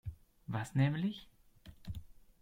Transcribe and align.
Was 0.47 0.73
nämlich? 0.73 1.29